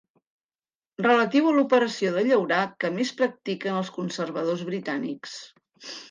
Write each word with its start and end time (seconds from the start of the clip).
Relatiu 1.01 1.49
a 1.49 1.51
l'operació 1.57 2.13
de 2.15 2.23
llaurar 2.27 2.61
que 2.83 2.91
més 2.95 3.11
practiquen 3.19 3.77
els 3.83 3.91
conservadors 3.99 4.65
britànics. 4.71 5.37